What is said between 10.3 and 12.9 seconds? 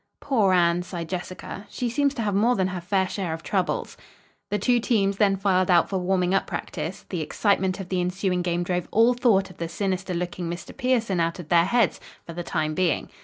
Mr. Pierson out of their heads, for the time